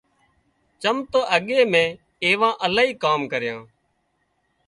[0.81, 1.89] چم تو اڳي مين
[2.25, 3.59] ايوان الاهي ڪام ڪريان